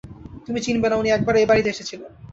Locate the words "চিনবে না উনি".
0.61-1.09